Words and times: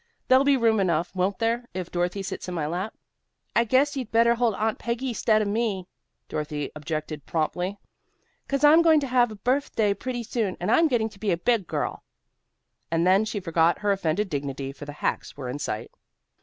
"There'll 0.29 0.43
be 0.43 0.57
room 0.57 0.79
enough, 0.79 1.15
won't 1.15 1.37
there, 1.37 1.69
if 1.75 1.91
Dorothy 1.91 2.23
sits 2.23 2.49
in 2.49 2.55
my 2.55 2.65
lap?" 2.65 2.95
"I 3.55 3.65
guess 3.65 3.95
you'd 3.95 4.11
better 4.11 4.33
hold 4.33 4.55
Aunt 4.55 4.79
Peggy 4.79 5.13
'stead 5.13 5.43
of 5.43 5.47
me," 5.47 5.87
Dorothy 6.27 6.71
objected 6.75 7.27
promptly, 7.27 7.77
"'cause 8.47 8.63
I'm 8.63 8.81
going 8.81 8.99
to 9.01 9.07
have 9.07 9.29
a 9.31 9.35
birf 9.35 9.71
day 9.75 9.93
pretty 9.93 10.23
soon, 10.23 10.57
and 10.59 10.71
I'm 10.71 10.87
getting 10.87 11.09
to 11.09 11.19
be 11.19 11.29
a 11.29 11.37
big 11.37 11.67
girl." 11.67 12.03
And 12.89 13.05
then 13.05 13.25
she 13.25 13.39
forgot 13.39 13.81
her 13.85 13.91
offended 13.91 14.27
dignity, 14.29 14.71
for 14.71 14.85
the 14.85 14.93
hacks 15.05 15.37
were 15.37 15.49
in 15.49 15.59
sight. 15.59 15.91